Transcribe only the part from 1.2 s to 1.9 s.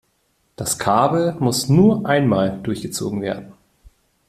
muss